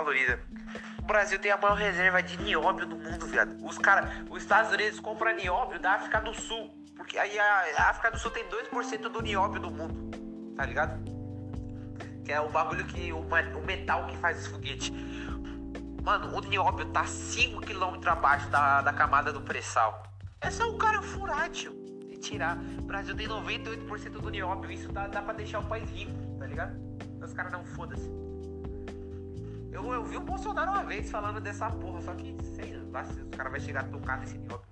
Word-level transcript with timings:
valoriza. 0.00 0.40
O 0.98 1.02
Brasil 1.02 1.38
tem 1.38 1.50
a 1.50 1.56
maior 1.56 1.74
reserva 1.74 2.22
de 2.22 2.40
nióbio 2.42 2.86
do 2.86 2.96
mundo, 2.96 3.26
viado. 3.26 3.56
Os 3.64 3.78
caras, 3.78 4.10
os 4.30 4.42
Estados 4.42 4.72
Unidos 4.72 5.00
compram 5.00 5.34
nióbio 5.34 5.78
da 5.80 5.92
África 5.92 6.20
do 6.20 6.34
Sul. 6.34 6.70
Porque 6.96 7.18
aí 7.18 7.38
a 7.38 7.90
África 7.90 8.10
do 8.10 8.18
Sul 8.18 8.30
tem 8.30 8.44
2% 8.44 9.08
do 9.08 9.22
nióbio 9.22 9.60
do 9.60 9.70
mundo. 9.70 10.10
Tá 10.56 10.64
ligado? 10.64 11.02
Que 12.24 12.32
é 12.32 12.40
o 12.40 12.48
bagulho 12.48 12.84
que. 12.84 13.12
O, 13.12 13.20
o 13.20 13.64
metal 13.64 14.06
que 14.06 14.16
faz 14.18 14.40
os 14.40 14.46
foguetes. 14.46 14.92
Mano, 16.02 16.36
o 16.36 16.40
nióbio 16.40 16.86
tá 16.86 17.04
5km 17.04 18.06
abaixo 18.06 18.48
da, 18.48 18.80
da 18.82 18.92
camada 18.92 19.32
do 19.32 19.40
pré-sal. 19.40 20.02
É 20.40 20.50
só 20.50 20.68
o 20.70 20.78
cara 20.78 21.02
furar, 21.02 21.50
tio. 21.50 21.72
E 22.08 22.16
tirar. 22.16 22.56
O 22.78 22.82
Brasil 22.82 23.14
tem 23.14 23.28
98% 23.28 24.10
do 24.10 24.30
nióbio. 24.30 24.70
Isso 24.70 24.90
dá, 24.92 25.06
dá 25.06 25.22
pra 25.22 25.34
deixar 25.34 25.60
o 25.60 25.64
país 25.64 25.90
rico, 25.90 26.12
tá 26.38 26.46
ligado? 26.46 26.78
Os 27.22 27.32
caras 27.32 27.52
não 27.52 27.64
foda-se. 27.64 28.10
Eu, 29.72 29.92
eu 29.92 30.04
vi 30.04 30.16
o 30.16 30.20
Bolsonaro 30.20 30.72
uma 30.72 30.84
vez 30.84 31.10
falando 31.10 31.40
dessa 31.40 31.70
porra, 31.70 32.02
só 32.02 32.14
que 32.14 32.36
sei 32.42 32.76
lá 32.92 33.04
se 33.04 33.20
os 33.20 33.30
caras 33.30 33.52
vão 33.52 33.60
chegar 33.60 33.84
a 33.84 33.88
tocar 33.88 34.18
nesse 34.18 34.36
nióbio. 34.36 34.66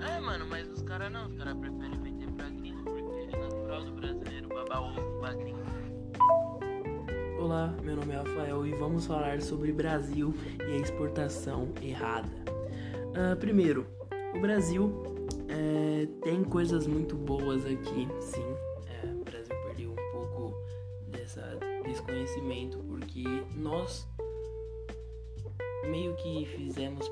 É, 0.00 0.20
mano, 0.20 0.46
mas 0.46 0.68
os 0.68 0.82
caras 0.82 1.12
não. 1.12 1.26
Os 1.26 1.36
caras 1.36 1.54
preferem 1.58 2.00
vender 2.00 2.30
pra 2.32 2.48
gringo, 2.48 2.82
porque 2.82 3.36
é 3.36 3.38
natural 3.38 3.84
do 3.84 3.92
brasileiro 3.92 4.48
babar 4.48 4.82
ovo 4.82 5.20
pra 5.20 5.34
gringo. 5.34 5.60
Olá, 7.38 7.74
meu 7.82 7.96
nome 7.96 8.14
é 8.14 8.16
Rafael 8.16 8.66
e 8.66 8.74
vamos 8.74 9.06
falar 9.06 9.42
sobre 9.42 9.70
Brasil 9.70 10.34
e 10.66 10.72
a 10.72 10.76
exportação 10.76 11.68
errada. 11.82 12.32
Uh, 13.10 13.36
primeiro, 13.36 13.86
o 14.34 14.40
Brasil 14.40 15.02
é, 15.48 16.08
tem 16.22 16.42
coisas 16.42 16.86
muito 16.86 17.14
boas 17.14 17.66
aqui, 17.66 18.08
sim. 18.20 18.73
Desconhecimento 21.84 22.78
porque 22.88 23.24
nós 23.54 24.06
meio 25.88 26.14
que 26.16 26.46
fizemos 26.46 27.10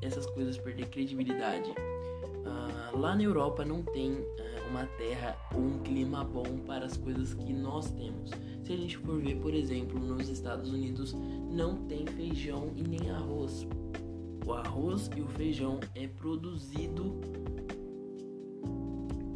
essas 0.00 0.26
coisas 0.26 0.58
perder 0.58 0.88
credibilidade. 0.88 1.70
Uh, 1.70 2.98
lá 2.98 3.14
na 3.14 3.22
Europa 3.22 3.64
não 3.64 3.82
tem 3.82 4.12
uh, 4.12 4.68
uma 4.68 4.84
terra 4.98 5.36
ou 5.54 5.60
um 5.60 5.78
clima 5.78 6.24
bom 6.24 6.58
para 6.66 6.84
as 6.84 6.96
coisas 6.96 7.34
que 7.34 7.52
nós 7.52 7.90
temos. 7.92 8.30
Se 8.64 8.72
a 8.72 8.76
gente 8.76 8.98
for 8.98 9.20
ver, 9.20 9.36
por 9.36 9.54
exemplo, 9.54 9.98
nos 9.98 10.28
Estados 10.28 10.70
Unidos 10.70 11.14
não 11.50 11.86
tem 11.86 12.06
feijão 12.06 12.72
e 12.74 12.82
nem 12.82 13.10
arroz. 13.10 13.66
O 14.44 14.52
arroz 14.52 15.08
e 15.16 15.20
o 15.20 15.28
feijão 15.28 15.78
é 15.94 16.08
produzido 16.08 17.20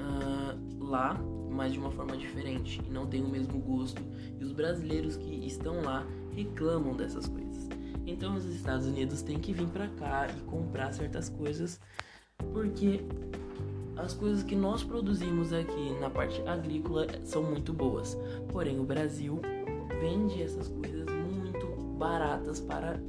uh, 0.01 0.85
lá, 0.85 1.21
mas 1.57 1.73
de 1.73 1.79
uma 1.79 1.91
forma 1.91 2.17
diferente 2.17 2.81
e 2.87 2.91
não 2.91 3.07
tem 3.07 3.23
o 3.23 3.29
mesmo 3.29 3.59
gosto. 3.59 4.03
E 4.39 4.45
os 4.45 4.53
brasileiros 4.53 5.17
que 5.17 5.47
estão 5.47 5.81
lá 5.83 6.07
reclamam 6.35 6.95
dessas 6.95 7.27
coisas. 7.27 7.69
Então 8.07 8.37
os 8.37 8.45
Estados 8.45 8.87
Unidos 8.87 9.23
têm 9.23 9.39
que 9.41 9.53
vir 9.53 9.67
para 9.69 9.89
cá 9.89 10.29
e 10.29 10.41
comprar 10.43 10.93
certas 10.93 11.29
coisas 11.29 11.81
porque 12.53 13.01
as 13.97 14.13
coisas 14.13 14.43
que 14.43 14.55
nós 14.55 14.85
produzimos 14.85 15.53
aqui 15.53 15.91
na 16.01 16.11
parte 16.11 16.41
agrícola 16.47 17.07
são 17.25 17.43
muito 17.43 17.73
boas. 17.73 18.17
Porém, 18.53 18.79
o 18.79 18.85
Brasil 18.85 19.41
vende 20.01 20.43
essas 20.43 20.69
coisas 20.69 21.07
muito 21.07 21.67
baratas 21.99 22.61
para, 22.61 23.01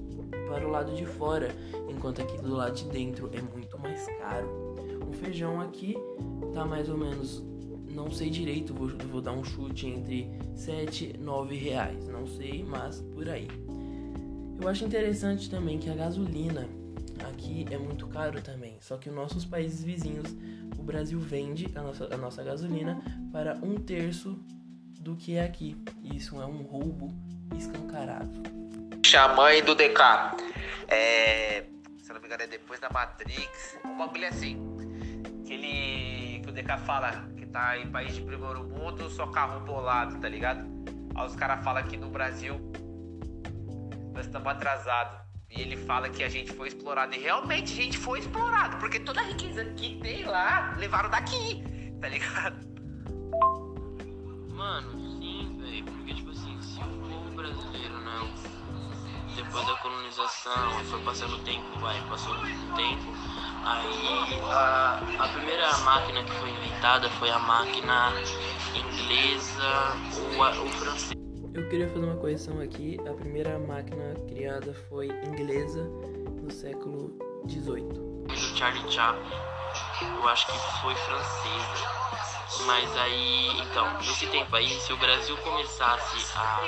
para 0.47 0.65
o 0.65 0.71
lado 0.71 0.95
de 0.95 1.05
fora, 1.05 1.53
enquanto 1.89 2.21
aqui 2.21 2.41
do 2.41 2.55
lado 2.55 2.73
de 2.73 2.85
dentro 2.85 3.29
é 3.33 3.41
muito 3.41 3.77
mais 3.79 4.05
caro. 4.17 4.47
O 5.07 5.11
feijão 5.11 5.59
aqui 5.59 5.95
tá 6.53 6.65
mais 6.65 6.89
ou 6.89 6.97
menos, 6.97 7.43
não 7.97 8.11
sei 8.11 8.29
direito, 8.29 8.75
vou, 8.75 8.89
vou 9.09 9.21
dar 9.21 9.31
um 9.31 9.43
chute 9.43 9.87
entre 9.87 10.29
7 10.55 11.15
e 11.15 11.17
9 11.17 11.55
reais, 11.55 12.07
não 12.07 12.27
sei, 12.27 12.63
mas 12.63 13.01
por 13.01 13.27
aí. 13.27 13.47
Eu 14.61 14.67
acho 14.67 14.85
interessante 14.85 15.49
também 15.49 15.79
que 15.79 15.89
a 15.89 15.95
gasolina 15.95 16.69
aqui 17.27 17.65
é 17.71 17.77
muito 17.77 18.05
caro 18.07 18.39
também. 18.39 18.77
Só 18.79 18.97
que 18.97 19.09
os 19.09 19.15
nossos 19.15 19.45
países 19.45 19.83
vizinhos, 19.83 20.35
o 20.77 20.83
Brasil 20.83 21.19
vende 21.19 21.71
a 21.75 21.81
nossa, 21.81 22.13
a 22.13 22.17
nossa 22.17 22.43
gasolina 22.43 23.01
para 23.31 23.55
um 23.63 23.75
terço 23.75 24.39
do 24.99 25.15
que 25.15 25.35
é 25.35 25.43
aqui. 25.43 25.75
Isso 26.03 26.39
é 26.39 26.45
um 26.45 26.61
roubo 26.61 27.11
escancarado. 27.57 28.43
Xamã 29.03 29.59
do 29.65 29.73
DK. 29.73 30.01
É, 30.87 31.65
se 31.97 32.13
não 32.13 32.19
me 32.19 32.27
engano, 32.27 32.43
é 32.43 32.47
depois 32.47 32.79
da 32.79 32.89
Matrix. 32.91 33.79
Um 33.83 33.97
bagulho 33.97 34.25
é 34.25 34.27
assim. 34.27 34.57
Que 35.45 35.53
ele. 35.53 36.41
Que 36.41 36.49
o 36.49 36.53
DK 36.53 36.77
fala 36.85 37.36
tá 37.51 37.77
em 37.77 37.89
país 37.91 38.15
de 38.15 38.21
primeiro 38.21 38.63
mundo, 38.63 39.09
só 39.09 39.27
carro 39.27 39.59
bolado, 39.61 40.19
tá 40.19 40.29
ligado? 40.29 40.67
Aí 41.15 41.25
os 41.25 41.35
caras 41.35 41.63
falam 41.63 41.83
que 41.83 41.97
no 41.97 42.09
Brasil 42.09 42.59
nós 44.13 44.25
estamos 44.25 44.47
atrasados. 44.47 45.27
E 45.49 45.61
ele 45.61 45.77
fala 45.77 46.09
que 46.09 46.23
a 46.23 46.29
gente 46.29 46.51
foi 46.51 46.67
explorado. 46.67 47.15
E 47.15 47.19
realmente 47.19 47.71
a 47.71 47.75
gente 47.75 47.97
foi 47.97 48.19
explorado. 48.19 48.77
Porque 48.77 48.99
toda 48.99 49.21
a 49.21 49.23
riqueza 49.23 49.63
que 49.63 49.97
tem 49.99 50.25
lá, 50.25 50.75
levaram 50.77 51.09
daqui. 51.09 51.63
Tá 52.01 52.09
ligado? 52.09 52.67
Mano, 54.53 55.06
colonização, 60.47 60.83
foi 60.85 61.01
passando 61.01 61.35
o 61.35 61.39
tempo, 61.39 61.79
vai, 61.79 62.01
passou 62.07 62.33
o 62.33 62.75
tempo. 62.75 63.11
Aí 63.65 64.39
a, 64.43 65.01
a 65.19 65.27
primeira 65.29 65.77
máquina 65.79 66.23
que 66.23 66.31
foi 66.31 66.49
inventada 66.49 67.09
foi 67.11 67.29
a 67.29 67.39
máquina 67.39 68.13
inglesa 68.73 69.93
ou, 70.37 70.65
o 70.65 70.69
francês. 70.69 71.17
Eu 71.53 71.67
queria 71.69 71.89
fazer 71.89 72.05
uma 72.05 72.15
correção 72.15 72.61
aqui. 72.61 72.97
A 73.09 73.13
primeira 73.13 73.59
máquina 73.59 74.13
criada 74.27 74.73
foi 74.89 75.07
inglesa 75.07 75.83
no 76.41 76.51
século 76.51 77.17
XVIII. 77.49 78.27
Charlie 78.55 78.89
Chaplin. 78.91 79.23
Eu 80.01 80.29
acho 80.29 80.45
que 80.47 80.81
foi 80.81 80.95
francesa. 80.95 82.06
Mas 82.65 82.97
aí, 82.97 83.59
então, 83.61 83.93
nesse 83.99 84.27
tempo 84.27 84.55
aí, 84.55 84.79
se 84.79 84.93
o 84.93 84.97
Brasil 84.97 85.37
começasse 85.37 86.17
a 86.35 86.61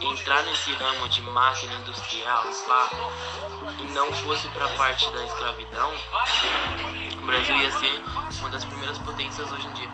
entrar 0.00 0.42
nesse 0.42 0.72
ramo 0.72 1.08
de 1.08 1.22
máquina 1.22 1.74
industrial, 1.74 2.44
pá, 2.66 2.90
e 3.78 3.84
não 3.92 4.12
fosse 4.12 4.48
pra 4.48 4.68
parte 4.70 5.10
da 5.10 5.24
escravidão, 5.24 5.92
o 7.22 7.26
Brasil 7.26 7.56
ia 7.56 7.70
ser 7.72 8.02
uma 8.40 8.50
das 8.50 8.64
primeiras 8.64 8.98
potências 8.98 9.50
hoje 9.50 9.66
em 9.68 9.72
dia. 9.72 9.88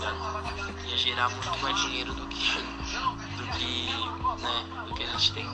Tá 0.00 0.86
ia 0.86 0.96
gerar 0.96 1.28
muito 1.28 1.58
mais 1.58 1.80
dinheiro 1.80 2.14
do 2.14 2.26
que 2.26 2.36
que, 3.58 3.88
né, 4.42 4.64
do 4.86 4.94
que 4.94 5.02
a 5.02 5.06
gente 5.06 5.32
tem. 5.32 5.48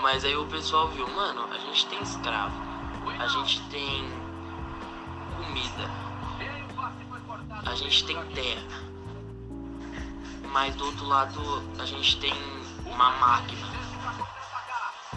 Mas 0.00 0.24
aí 0.24 0.36
o 0.36 0.46
pessoal 0.46 0.88
viu, 0.88 1.08
mano, 1.08 1.48
a 1.50 1.58
gente 1.58 1.86
tem 1.86 2.02
escravo, 2.02 2.54
a 3.18 3.26
gente 3.26 3.60
tem 3.68 4.08
comida, 5.34 5.90
a 7.64 7.74
gente 7.74 8.04
tem 8.04 8.16
terra, 8.28 8.82
mas 10.50 10.74
do 10.76 10.86
outro 10.86 11.06
lado 11.06 11.40
a 11.78 11.84
gente 11.84 12.18
tem 12.18 12.34
uma 12.86 13.10
máquina 13.12 13.68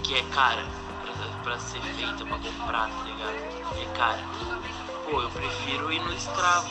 que 0.04 0.16
é 0.16 0.22
cara 0.34 0.66
pra, 1.04 1.44
pra 1.44 1.60
ser 1.60 1.82
feita, 1.82 2.26
pra 2.26 2.38
comprar, 2.38 2.90
tá 2.90 3.04
ligado? 3.04 3.36
É 3.82 3.98
cara. 3.98 4.20
Pô, 5.10 5.22
eu 5.22 5.30
prefiro 5.30 5.92
ir 5.92 6.00
no 6.02 6.14
escravo, 6.14 6.70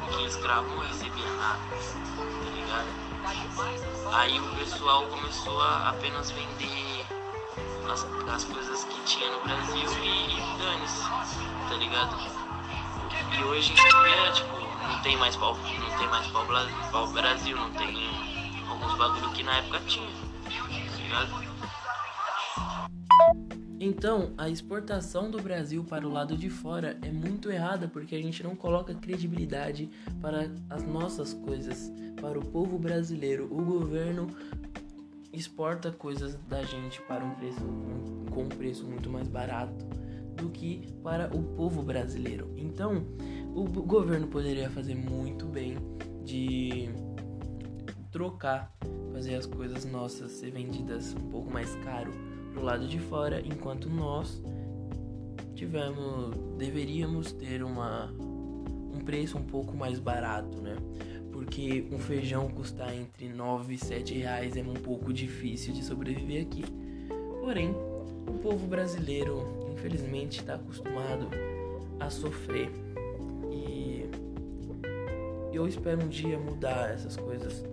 porque 0.00 0.24
escravo 0.24 0.68
não 0.74 0.78
recebia 0.78 1.30
nada, 1.34 1.60
tá 2.16 2.50
ligado? 2.54 3.08
Aí 4.14 4.40
o 4.40 4.56
pessoal 4.56 5.04
começou 5.06 5.60
a 5.60 5.90
apenas 5.90 6.30
vender 6.30 7.06
as, 7.90 8.06
as 8.34 8.44
coisas 8.44 8.84
que 8.84 9.00
tinha 9.02 9.30
no 9.30 9.40
Brasil 9.42 9.90
e, 10.02 10.38
e 10.38 10.58
dane-se, 10.58 11.02
tá 11.02 11.74
ligado? 11.74 12.16
E 13.36 13.44
hoje 13.44 13.72
em 13.72 13.74
dia, 13.74 14.32
tipo, 14.32 14.57
não 14.88 15.02
tem 15.02 15.16
mais 15.16 15.36
pau, 15.36 15.54
não 15.54 15.98
tem 15.98 16.08
mais 16.08 16.26
pau, 16.28 16.46
pau 16.90 17.12
Brasil, 17.12 17.56
não 17.56 17.70
tem 17.72 17.94
alguns 18.68 18.96
bagulho 18.96 19.30
que 19.32 19.42
na 19.42 19.58
época 19.58 19.80
tinha, 19.80 20.08
tá 20.08 21.02
ligado? 21.02 21.48
Então, 23.80 24.32
a 24.36 24.48
exportação 24.48 25.30
do 25.30 25.40
Brasil 25.40 25.84
para 25.84 26.06
o 26.06 26.10
lado 26.10 26.36
de 26.36 26.50
fora 26.50 26.98
é 27.00 27.12
muito 27.12 27.50
errada 27.50 27.86
porque 27.86 28.16
a 28.16 28.22
gente 28.22 28.42
não 28.42 28.56
coloca 28.56 28.92
credibilidade 28.94 29.88
para 30.20 30.50
as 30.68 30.82
nossas 30.82 31.32
coisas, 31.32 31.92
para 32.20 32.38
o 32.38 32.44
povo 32.44 32.76
brasileiro. 32.76 33.44
O 33.44 33.62
governo 33.62 34.26
exporta 35.32 35.92
coisas 35.92 36.34
da 36.48 36.64
gente 36.64 37.00
para 37.02 37.24
um 37.24 37.34
preço 37.36 37.60
com 38.32 38.42
um 38.44 38.48
preço 38.48 38.84
muito 38.84 39.08
mais 39.08 39.28
barato 39.28 39.86
do 40.34 40.48
que 40.50 40.88
para 41.02 41.28
o 41.36 41.42
povo 41.42 41.82
brasileiro. 41.82 42.52
Então, 42.56 43.04
o 43.58 43.64
governo 43.64 44.28
poderia 44.28 44.70
fazer 44.70 44.94
muito 44.94 45.44
bem 45.46 45.76
de 46.24 46.88
trocar, 48.12 48.72
fazer 49.12 49.34
as 49.34 49.46
coisas 49.46 49.84
nossas 49.84 50.30
ser 50.30 50.52
vendidas 50.52 51.12
um 51.14 51.28
pouco 51.28 51.50
mais 51.50 51.74
caro 51.76 52.12
pro 52.52 52.62
lado 52.62 52.86
de 52.86 53.00
fora, 53.00 53.40
enquanto 53.44 53.90
nós 53.90 54.40
tivemos, 55.56 56.36
deveríamos 56.56 57.32
ter 57.32 57.64
uma, 57.64 58.12
um 58.94 59.00
preço 59.04 59.36
um 59.36 59.42
pouco 59.42 59.76
mais 59.76 59.98
barato, 59.98 60.60
né? 60.60 60.76
porque 61.32 61.88
um 61.90 61.98
feijão 61.98 62.48
custar 62.48 62.94
entre 62.94 63.28
9 63.28 63.74
e 63.74 63.78
7 63.78 64.14
reais 64.14 64.56
é 64.56 64.62
um 64.62 64.74
pouco 64.74 65.12
difícil 65.12 65.72
de 65.72 65.82
sobreviver 65.82 66.42
aqui. 66.42 66.64
Porém, 67.40 67.74
o 68.28 68.38
povo 68.40 68.68
brasileiro, 68.68 69.66
infelizmente, 69.72 70.40
está 70.40 70.54
acostumado 70.54 71.28
a 71.98 72.08
sofrer 72.08 72.70
eu 75.58 75.66
espero 75.66 76.00
um 76.02 76.08
dia 76.08 76.38
mudar 76.38 76.90
essas 76.90 77.16
coisas, 77.16 77.64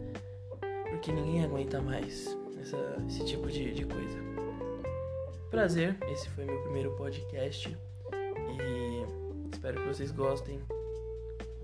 porque 0.90 1.12
ninguém 1.12 1.44
aguenta 1.44 1.80
mais 1.80 2.36
essa, 2.60 2.78
esse 3.08 3.24
tipo 3.26 3.48
de, 3.48 3.74
de 3.74 3.86
coisa. 3.86 4.18
Prazer, 5.52 5.96
esse 6.12 6.28
foi 6.30 6.46
meu 6.46 6.60
primeiro 6.64 6.96
podcast 6.96 7.70
e 7.70 9.54
espero 9.54 9.82
que 9.82 9.88
vocês 9.88 10.12
gostem. 10.12 10.60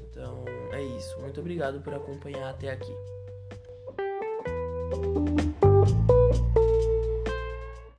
Então 0.10 0.46
é 0.72 0.84
isso. 0.84 1.20
Muito 1.20 1.40
obrigado 1.40 1.82
por 1.82 1.94
acompanhar 1.94 2.52
até 2.52 2.70
aqui. 2.70 2.94